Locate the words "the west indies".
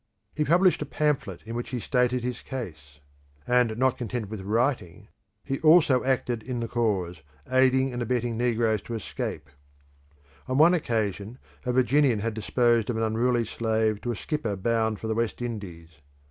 15.05-15.91